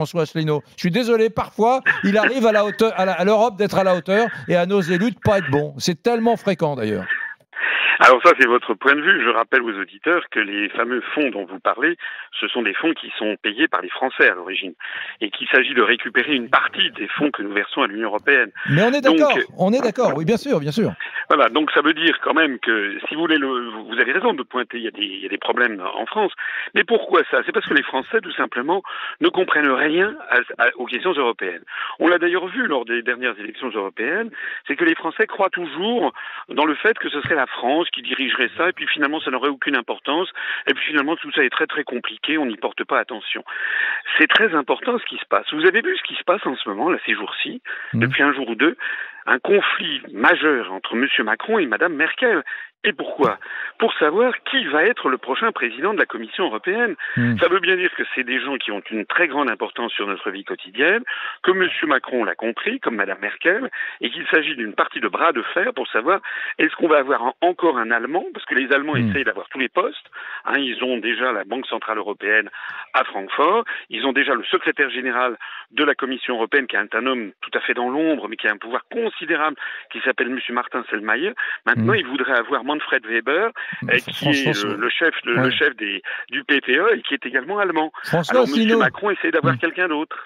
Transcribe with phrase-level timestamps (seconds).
[0.00, 0.60] François Asselineau.
[0.74, 4.26] Je suis désolé, parfois, il arrive à la hauteur, à l'Europe d'être à la hauteur
[4.48, 5.72] et à nos élus de pas être bon.
[5.78, 7.04] C'est tellement fréquent d'ailleurs.
[8.00, 9.22] Alors ça, c'est votre point de vue.
[9.24, 11.96] Je rappelle aux auditeurs que les fameux fonds dont vous parlez,
[12.40, 14.72] ce sont des fonds qui sont payés par les Français à l'origine,
[15.20, 18.50] et qu'il s'agit de récupérer une partie des fonds que nous versons à l'Union européenne.
[18.70, 20.92] Mais on est d'accord, on est d'accord, oui, bien sûr, bien sûr.
[21.28, 24.34] Voilà, donc ça veut dire quand même que si vous voulez, le, vous avez raison
[24.34, 26.32] de pointer, il y, a des, il y a des problèmes en France.
[26.74, 27.42] Mais pourquoi ça?
[27.44, 28.82] C'est parce que les Français, tout simplement,
[29.20, 30.14] ne comprennent rien
[30.76, 31.62] aux questions européennes.
[31.98, 34.30] On l'a d'ailleurs vu lors des dernières élections européennes,
[34.66, 36.12] c'est que les Français croient toujours
[36.48, 39.30] dans le fait que ce serait la France qui dirigerait ça, et puis finalement ça
[39.30, 40.30] n'aurait aucune importance,
[40.66, 43.44] et puis finalement tout ça est très très compliqué, on n'y porte pas attention.
[44.18, 45.46] C'est très important ce qui se passe.
[45.52, 47.62] Vous avez vu ce qui se passe en ce moment, là, ces jours-ci,
[47.92, 48.00] mmh.
[48.00, 48.76] depuis un jour ou deux,
[49.26, 51.06] un conflit majeur entre M.
[51.24, 52.42] Macron et Mme Merkel.
[52.84, 53.38] Et pourquoi?
[53.78, 56.94] Pour savoir qui va être le prochain président de la Commission européenne.
[57.16, 57.38] Hmm.
[57.38, 60.06] Ça veut bien dire que c'est des gens qui ont une très grande importance sur
[60.06, 61.02] notre vie quotidienne,
[61.42, 61.66] que M.
[61.88, 63.70] Macron l'a compris, comme Mme Merkel,
[64.02, 66.20] et qu'il s'agit d'une partie de bras de fer pour savoir
[66.58, 69.10] est-ce qu'on va avoir encore un Allemand, parce que les Allemands hmm.
[69.10, 70.10] essayent d'avoir tous les postes.
[70.44, 72.50] Hein, ils ont déjà la Banque Centrale Européenne
[72.92, 75.38] à Francfort, ils ont déjà le secrétaire général
[75.70, 78.46] de la Commission Européenne, qui est un homme tout à fait dans l'ombre, mais qui
[78.46, 79.56] a un pouvoir considérable,
[79.90, 80.38] qui s'appelle M.
[80.50, 81.32] Martin Selmayr.
[81.64, 81.96] Maintenant, hmm.
[81.96, 83.50] il voudrait avoir Manfred Weber,
[83.84, 87.92] euh, qui est le, chef, le, chef des, du PPE et qui est également allemand.
[88.12, 88.78] Alors, M.
[88.78, 90.16] Macron essaie d'avoir quelqu'un d'autre.